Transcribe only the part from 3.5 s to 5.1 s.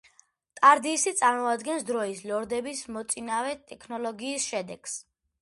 ტექნოლოგიის შედეგს.